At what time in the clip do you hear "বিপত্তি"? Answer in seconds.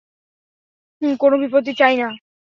1.41-1.71